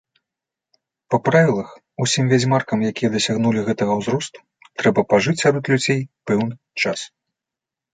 Па 1.13 1.17
правілах 1.27 1.69
усім 2.07 2.25
вядзьмаркам, 2.33 2.79
якія 2.91 3.09
дасягнулі 3.19 3.65
гэтага 3.71 4.01
ўзросту, 4.03 4.39
трэба 4.79 5.09
пажыць 5.13 5.39
сярод 5.47 5.63
людзей 5.75 6.07
пэўны 6.31 6.55
час. 6.85 6.99